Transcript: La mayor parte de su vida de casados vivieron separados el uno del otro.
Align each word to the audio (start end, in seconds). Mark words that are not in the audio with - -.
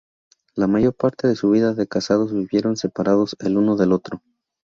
La 0.55 0.65
mayor 0.65 0.95
parte 0.95 1.27
de 1.27 1.35
su 1.35 1.51
vida 1.51 1.75
de 1.75 1.85
casados 1.85 2.33
vivieron 2.33 2.75
separados 2.75 3.35
el 3.41 3.55
uno 3.55 3.75
del 3.77 3.91
otro. 3.93 4.23